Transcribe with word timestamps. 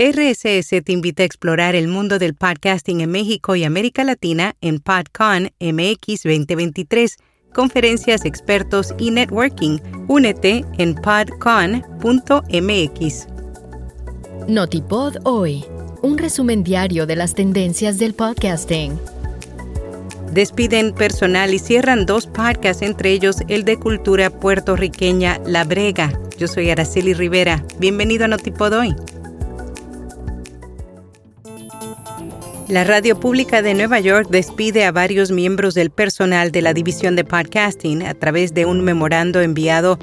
RSS 0.00 0.80
te 0.84 0.92
invita 0.92 1.24
a 1.24 1.26
explorar 1.26 1.74
el 1.74 1.88
mundo 1.88 2.20
del 2.20 2.36
podcasting 2.36 3.00
en 3.00 3.10
México 3.10 3.56
y 3.56 3.64
América 3.64 4.04
Latina 4.04 4.54
en 4.60 4.78
PodCon 4.78 5.50
MX 5.58 6.22
2023, 6.22 7.16
conferencias, 7.52 8.24
expertos 8.24 8.94
y 8.96 9.10
networking. 9.10 9.80
Únete 10.06 10.64
en 10.78 10.94
podcon.mx. 10.94 11.82
Notipod 14.46 15.16
hoy, 15.24 15.64
un 16.02 16.16
resumen 16.16 16.62
diario 16.62 17.04
de 17.04 17.16
las 17.16 17.34
tendencias 17.34 17.98
del 17.98 18.14
podcasting. 18.14 19.00
Despiden 20.32 20.94
personal 20.94 21.52
y 21.52 21.58
cierran 21.58 22.06
dos 22.06 22.28
podcasts, 22.28 22.82
entre 22.84 23.10
ellos 23.10 23.38
el 23.48 23.64
de 23.64 23.76
cultura 23.80 24.30
puertorriqueña 24.30 25.40
La 25.44 25.64
Brega. 25.64 26.12
Yo 26.38 26.46
soy 26.46 26.70
Araceli 26.70 27.14
Rivera. 27.14 27.64
Bienvenido 27.80 28.26
a 28.26 28.28
Notipod 28.28 28.74
hoy. 28.74 28.94
La 32.68 32.84
Radio 32.84 33.18
Pública 33.18 33.62
de 33.62 33.72
Nueva 33.72 33.98
York 33.98 34.28
despide 34.30 34.84
a 34.84 34.92
varios 34.92 35.30
miembros 35.30 35.74
del 35.74 35.90
personal 35.90 36.52
de 36.52 36.60
la 36.60 36.74
división 36.74 37.16
de 37.16 37.24
podcasting 37.24 38.02
a 38.02 38.12
través 38.12 38.52
de 38.52 38.66
un 38.66 38.84
memorando 38.84 39.40
enviado 39.40 39.98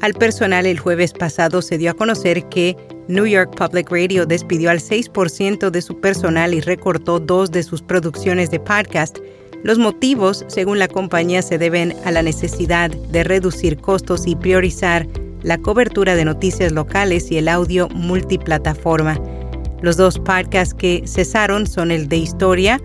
al 0.00 0.14
personal 0.14 0.64
el 0.66 0.78
jueves 0.78 1.12
pasado 1.12 1.60
se 1.60 1.76
dio 1.76 1.90
a 1.90 1.94
conocer 1.94 2.48
que 2.48 2.76
New 3.08 3.26
York 3.26 3.54
Public 3.54 3.90
Radio 3.90 4.24
despidió 4.24 4.70
al 4.70 4.80
6% 4.80 5.70
de 5.70 5.82
su 5.82 6.00
personal 6.00 6.54
y 6.54 6.60
recortó 6.60 7.20
dos 7.20 7.50
de 7.50 7.62
sus 7.62 7.82
producciones 7.82 8.50
de 8.50 8.60
podcast. 8.60 9.18
Los 9.62 9.78
motivos, 9.78 10.44
según 10.48 10.78
la 10.78 10.88
compañía, 10.88 11.42
se 11.42 11.58
deben 11.58 11.94
a 12.06 12.10
la 12.12 12.22
necesidad 12.22 12.90
de 12.90 13.24
reducir 13.24 13.78
costos 13.78 14.26
y 14.26 14.36
priorizar 14.36 15.06
la 15.42 15.58
cobertura 15.58 16.14
de 16.14 16.24
noticias 16.24 16.72
locales 16.72 17.30
y 17.30 17.36
el 17.36 17.48
audio 17.48 17.88
multiplataforma. 17.90 19.20
Los 19.82 19.96
dos 19.96 20.18
podcasts 20.18 20.74
que 20.74 21.02
cesaron 21.06 21.66
son 21.66 21.90
el 21.90 22.08
de 22.08 22.18
historia, 22.18 22.80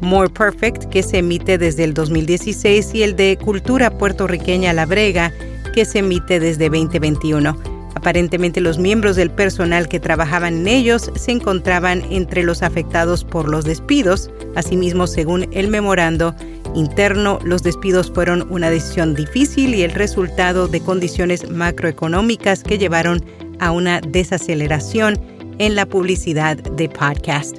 More 0.00 0.30
Perfect, 0.30 0.84
que 0.84 1.02
se 1.02 1.18
emite 1.18 1.58
desde 1.58 1.84
el 1.84 1.92
2016, 1.92 2.94
y 2.94 3.02
el 3.02 3.16
de 3.16 3.36
cultura 3.42 3.90
puertorriqueña 3.90 4.72
La 4.72 4.86
Brega, 4.86 5.32
que 5.74 5.84
se 5.84 5.98
emite 5.98 6.40
desde 6.40 6.70
2021. 6.70 7.56
Aparentemente 7.94 8.60
los 8.60 8.78
miembros 8.78 9.16
del 9.16 9.30
personal 9.30 9.88
que 9.88 10.00
trabajaban 10.00 10.54
en 10.58 10.68
ellos 10.68 11.10
se 11.16 11.32
encontraban 11.32 12.02
entre 12.10 12.44
los 12.44 12.62
afectados 12.62 13.24
por 13.24 13.48
los 13.48 13.64
despidos. 13.64 14.30
Asimismo, 14.54 15.06
según 15.06 15.48
el 15.52 15.68
memorando 15.68 16.34
interno, 16.74 17.40
los 17.44 17.62
despidos 17.62 18.10
fueron 18.10 18.46
una 18.50 18.70
decisión 18.70 19.14
difícil 19.14 19.74
y 19.74 19.82
el 19.82 19.90
resultado 19.90 20.68
de 20.68 20.80
condiciones 20.80 21.50
macroeconómicas 21.50 22.62
que 22.62 22.78
llevaron 22.78 23.22
a 23.58 23.72
una 23.72 24.00
desaceleración 24.00 25.18
en 25.60 25.74
la 25.76 25.84
publicidad 25.84 26.56
de 26.56 26.88
podcast. 26.88 27.54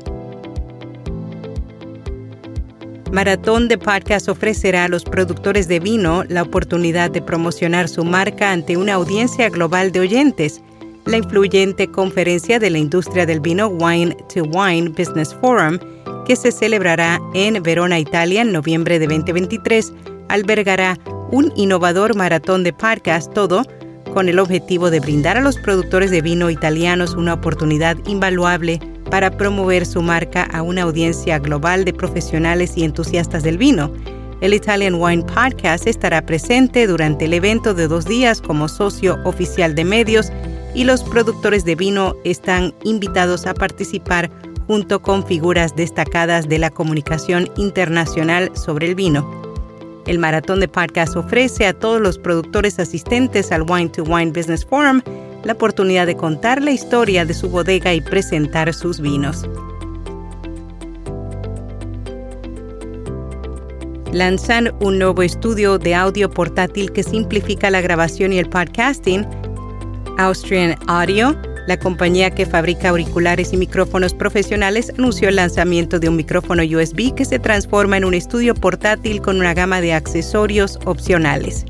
Maratón 3.11 3.67
de 3.67 3.77
Podcast 3.77 4.27
ofrecerá 4.27 4.85
a 4.85 4.87
los 4.87 5.03
productores 5.03 5.67
de 5.67 5.79
vino 5.79 6.23
la 6.23 6.41
oportunidad 6.41 7.11
de 7.11 7.21
promocionar 7.21 7.87
su 7.87 8.03
marca 8.03 8.51
ante 8.51 8.75
una 8.75 8.95
audiencia 8.95 9.49
global 9.49 9.91
de 9.91 9.99
oyentes. 9.99 10.61
La 11.05 11.17
influyente 11.17 11.87
conferencia 11.91 12.57
de 12.57 12.71
la 12.71 12.79
industria 12.79 13.27
del 13.27 13.39
vino 13.39 13.67
Wine 13.67 14.17
to 14.33 14.45
Wine 14.45 14.89
Business 14.89 15.35
Forum, 15.39 15.77
que 16.25 16.35
se 16.35 16.51
celebrará 16.51 17.21
en 17.35 17.61
Verona, 17.61 17.99
Italia, 17.99 18.41
en 18.41 18.51
noviembre 18.51 18.97
de 18.97 19.05
2023, 19.05 19.93
albergará 20.29 20.97
un 21.31 21.53
innovador 21.55 22.15
maratón 22.15 22.63
de 22.63 22.73
podcast 22.73 23.31
todo 23.33 23.63
con 24.11 24.29
el 24.29 24.39
objetivo 24.39 24.89
de 24.89 24.99
brindar 24.99 25.37
a 25.37 25.41
los 25.41 25.57
productores 25.57 26.11
de 26.11 26.21
vino 26.21 26.49
italianos 26.49 27.15
una 27.15 27.33
oportunidad 27.33 27.97
invaluable 28.05 28.79
para 29.09 29.31
promover 29.31 29.85
su 29.85 30.01
marca 30.01 30.43
a 30.43 30.61
una 30.61 30.83
audiencia 30.83 31.39
global 31.39 31.85
de 31.85 31.93
profesionales 31.93 32.73
y 32.77 32.83
entusiastas 32.83 33.43
del 33.43 33.57
vino. 33.57 33.91
El 34.41 34.53
Italian 34.53 34.95
Wine 34.95 35.23
Podcast 35.23 35.85
estará 35.85 36.25
presente 36.25 36.87
durante 36.87 37.25
el 37.25 37.33
evento 37.33 37.73
de 37.73 37.87
dos 37.87 38.05
días 38.05 38.41
como 38.41 38.67
socio 38.67 39.19
oficial 39.23 39.75
de 39.75 39.85
medios 39.85 40.31
y 40.73 40.83
los 40.83 41.03
productores 41.03 41.65
de 41.65 41.75
vino 41.75 42.15
están 42.23 42.73
invitados 42.83 43.45
a 43.45 43.53
participar 43.53 44.31
junto 44.67 45.01
con 45.01 45.25
figuras 45.25 45.75
destacadas 45.75 46.47
de 46.47 46.59
la 46.59 46.69
comunicación 46.69 47.49
internacional 47.57 48.51
sobre 48.55 48.87
el 48.87 48.95
vino. 48.95 49.40
El 50.07 50.19
Maratón 50.19 50.59
de 50.59 50.67
Podcast 50.67 51.15
ofrece 51.15 51.67
a 51.67 51.73
todos 51.73 52.01
los 52.01 52.17
productores 52.17 52.79
asistentes 52.79 53.51
al 53.51 53.63
Wine 53.63 53.89
to 53.89 54.03
Wine 54.03 54.31
Business 54.31 54.65
Forum 54.65 55.01
la 55.43 55.53
oportunidad 55.53 56.05
de 56.05 56.15
contar 56.15 56.61
la 56.61 56.71
historia 56.71 57.25
de 57.25 57.33
su 57.33 57.49
bodega 57.49 57.93
y 57.93 58.01
presentar 58.01 58.73
sus 58.73 58.99
vinos. 58.99 59.45
Lanzan 64.11 64.73
un 64.81 64.99
nuevo 64.99 65.21
estudio 65.21 65.77
de 65.77 65.95
audio 65.95 66.29
portátil 66.29 66.91
que 66.91 67.01
simplifica 67.01 67.69
la 67.69 67.81
grabación 67.81 68.33
y 68.33 68.39
el 68.39 68.49
podcasting. 68.49 69.25
Austrian 70.17 70.77
Audio 70.87 71.35
la 71.67 71.77
compañía 71.77 72.31
que 72.31 72.45
fabrica 72.45 72.89
auriculares 72.89 73.53
y 73.53 73.57
micrófonos 73.57 74.13
profesionales 74.13 74.91
anunció 74.97 75.29
el 75.29 75.35
lanzamiento 75.35 75.99
de 75.99 76.09
un 76.09 76.15
micrófono 76.15 76.63
USB 76.63 77.13
que 77.15 77.25
se 77.25 77.39
transforma 77.39 77.97
en 77.97 78.05
un 78.05 78.13
estudio 78.13 78.55
portátil 78.55 79.21
con 79.21 79.37
una 79.37 79.53
gama 79.53 79.81
de 79.81 79.93
accesorios 79.93 80.79
opcionales. 80.85 81.65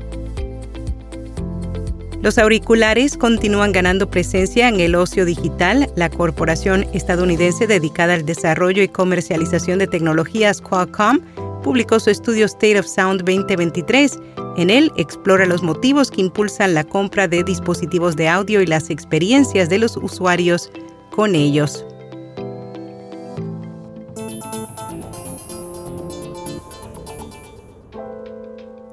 Los 2.22 2.38
auriculares 2.38 3.16
continúan 3.16 3.72
ganando 3.72 4.08
presencia 4.08 4.68
en 4.68 4.78
el 4.78 4.94
ocio 4.94 5.24
digital. 5.24 5.90
La 5.96 6.08
corporación 6.08 6.86
estadounidense 6.92 7.66
dedicada 7.66 8.14
al 8.14 8.24
desarrollo 8.24 8.80
y 8.84 8.88
comercialización 8.88 9.80
de 9.80 9.88
tecnologías 9.88 10.60
Qualcomm 10.60 11.18
publicó 11.62 11.98
su 12.00 12.10
estudio 12.10 12.46
State 12.46 12.78
of 12.78 12.86
Sound 12.86 13.20
2023. 13.22 14.18
En 14.56 14.68
él 14.68 14.92
explora 14.96 15.46
los 15.46 15.62
motivos 15.62 16.10
que 16.10 16.20
impulsan 16.20 16.74
la 16.74 16.84
compra 16.84 17.28
de 17.28 17.42
dispositivos 17.42 18.16
de 18.16 18.28
audio 18.28 18.60
y 18.60 18.66
las 18.66 18.90
experiencias 18.90 19.68
de 19.68 19.78
los 19.78 19.96
usuarios 19.96 20.70
con 21.10 21.34
ellos. 21.34 21.84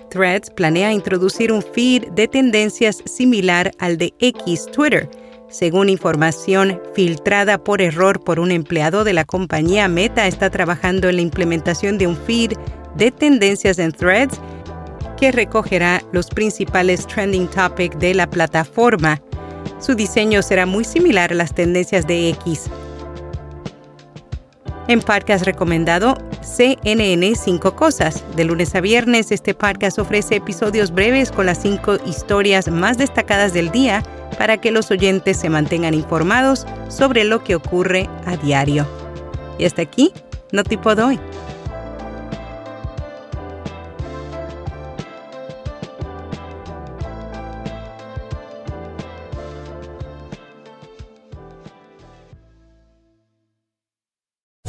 Threads 0.09 0.49
planea 0.49 0.91
introducir 0.91 1.51
un 1.51 1.61
feed 1.61 2.07
de 2.11 2.27
tendencias 2.27 3.01
similar 3.05 3.71
al 3.79 3.97
de 3.97 4.13
X 4.19 4.65
Twitter. 4.71 5.09
Según 5.49 5.89
información 5.89 6.79
filtrada 6.93 7.57
por 7.57 7.81
error 7.81 8.23
por 8.23 8.39
un 8.39 8.51
empleado 8.51 9.03
de 9.03 9.13
la 9.13 9.25
compañía, 9.25 9.87
Meta 9.87 10.27
está 10.27 10.51
trabajando 10.51 11.09
en 11.09 11.15
la 11.15 11.23
implementación 11.23 11.97
de 11.97 12.05
un 12.05 12.15
feed 12.15 12.51
de 12.95 13.09
tendencias 13.09 13.79
en 13.79 13.91
Threads 13.91 14.39
que 15.17 15.31
recogerá 15.31 16.03
los 16.11 16.27
principales 16.27 17.07
trending 17.07 17.47
topics 17.47 17.97
de 17.97 18.13
la 18.13 18.29
plataforma. 18.29 19.19
Su 19.79 19.95
diseño 19.95 20.43
será 20.43 20.67
muy 20.67 20.83
similar 20.83 21.31
a 21.31 21.35
las 21.35 21.55
tendencias 21.55 22.05
de 22.05 22.29
X. 22.29 22.69
En 24.87 25.01
podcast 25.01 25.45
recomendado, 25.45 26.15
CNN 26.41 27.35
5 27.35 27.75
Cosas. 27.75 28.23
De 28.35 28.43
lunes 28.43 28.75
a 28.75 28.81
viernes, 28.81 29.31
este 29.31 29.55
podcast 29.55 29.97
ofrece 29.97 30.35
episodios 30.35 30.91
breves 30.91 31.31
con 31.31 31.47
las 31.47 31.61
cinco 31.61 31.97
historias 32.05 32.67
más 32.69 32.99
destacadas 32.99 33.53
del 33.53 33.71
día 33.71 34.03
para 34.39 34.57
que 34.57 34.71
los 34.71 34.89
oyentes 34.89 35.37
se 35.37 35.49
mantengan 35.49 35.93
informados 35.93 36.65
sobre 36.87 37.25
lo 37.25 37.43
que 37.43 37.55
ocurre 37.55 38.09
a 38.25 38.37
diario. 38.37 38.87
Y 39.59 39.65
hasta 39.65 39.81
aquí, 39.81 40.13
no 40.53 40.63
tipo 40.63 40.95
doy. 40.95 41.19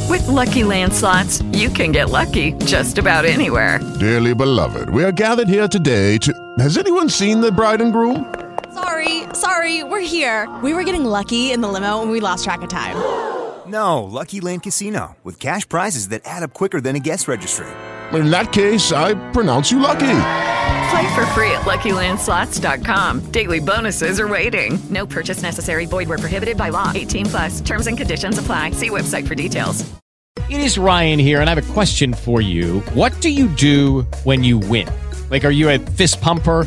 With 0.09 0.27
Lucky 0.27 0.65
Land 0.65 0.93
slots, 0.93 1.43
you 1.53 1.71
can 1.71 1.93
get 1.93 2.11
lucky 2.11 2.55
just 2.67 2.99
about 2.99 3.25
anywhere. 3.25 3.79
Dearly 4.01 4.35
beloved, 4.35 4.91
we 4.91 5.05
are 5.05 5.13
gathered 5.13 5.49
here 5.49 5.69
today 5.69 6.19
to. 6.19 6.33
Has 6.59 6.77
anyone 6.77 7.09
seen 7.09 7.41
the 7.41 7.53
bride 7.53 7.81
and 7.81 7.93
groom? 7.93 8.27
Sorry, 8.75 9.25
sorry, 9.35 9.83
we're 9.83 10.01
here. 10.01 10.49
We 10.63 10.75
were 10.75 10.85
getting 10.85 11.05
lucky 11.05 11.51
in 11.51 11.61
the 11.61 11.69
limo 11.69 12.03
and 12.03 12.11
we 12.11 12.21
lost 12.21 12.45
track 12.45 12.63
of 12.63 12.69
time. 12.69 12.97
No, 13.67 14.03
Lucky 14.05 14.41
Land 14.41 14.63
Casino, 14.63 15.17
with 15.25 15.39
cash 15.39 15.69
prizes 15.69 16.09
that 16.09 16.23
add 16.25 16.43
up 16.43 16.53
quicker 16.53 16.81
than 16.81 16.97
a 16.97 17.01
guest 17.01 17.29
registry. 17.29 17.67
In 18.13 18.31
that 18.31 18.53
case, 18.53 18.93
I 18.93 19.15
pronounce 19.31 19.71
you 19.71 19.79
lucky. 19.79 20.17
Play 20.91 21.15
for 21.15 21.27
free 21.35 21.53
at 21.53 21.63
LuckyLandSlots.com. 21.63 23.31
Daily 23.31 23.61
bonuses 23.61 24.19
are 24.19 24.27
waiting. 24.27 24.79
No 24.91 25.07
purchase 25.07 25.43
necessary. 25.43 25.87
Void 25.87 26.09
where 26.09 26.19
prohibited 26.19 26.57
by 26.57 26.71
law. 26.71 26.91
18 26.95 27.27
plus. 27.27 27.61
Terms 27.61 27.87
and 27.87 27.97
conditions 27.97 28.39
apply. 28.39 28.73
See 28.73 28.91
website 28.91 29.27
for 29.29 29.37
details. 29.37 29.89
It 30.49 30.61
is 30.61 30.79
Ryan 30.79 31.21
here, 31.21 31.41
and 31.41 31.49
I 31.49 31.55
have 31.55 31.71
a 31.71 31.73
question 31.73 32.13
for 32.13 32.41
you. 32.41 32.81
What 32.95 33.21
do 33.21 33.31
you 33.31 33.47
do 33.47 34.03
when 34.25 34.43
you 34.43 34.59
win? 34.59 34.89
Like, 35.31 35.45
are 35.45 35.51
you 35.51 35.71
a 35.71 35.79
fist 35.79 36.21
pumper? 36.21 36.67